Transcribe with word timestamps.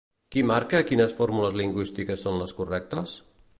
Qui 0.35 0.41
marca 0.51 0.81
quines 0.91 1.13
fórmules 1.19 1.55
lingüístiques 1.61 2.25
són 2.27 2.43
les 2.45 2.57
correctes? 2.63 3.17